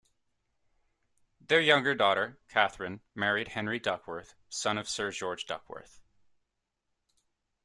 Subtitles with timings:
[1.41, 6.01] Their younger daughter, Katharine, married Henry Duckworth, son of Sir George Duckworth.